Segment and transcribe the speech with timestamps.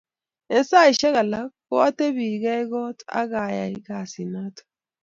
[0.55, 4.67] eng' saishek alak ko atebe gei kot a ae kasit niton